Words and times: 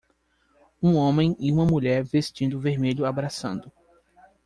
Um 0.81 0.95
homem 0.95 1.35
e 1.39 1.51
uma 1.51 1.63
mulher 1.63 2.03
vestindo 2.03 2.59
vermelho 2.59 3.05
abraçando. 3.05 3.71